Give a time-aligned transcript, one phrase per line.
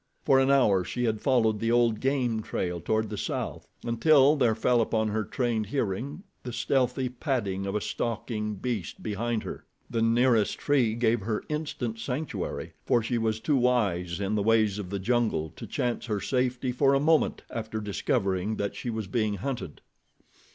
[0.23, 4.55] For an hour she had followed the old game trail toward the south, until there
[4.55, 9.63] fell upon her trained hearing the stealthy padding of a stalking beast behind her.
[9.91, 14.79] The nearest tree gave her instant sanctuary, for she was too wise in the ways
[14.79, 19.05] of the jungle to chance her safety for a moment after discovering that she was
[19.05, 19.81] being hunted.